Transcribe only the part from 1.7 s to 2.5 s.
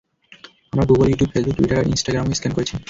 আর ইন্সটাগ্রামও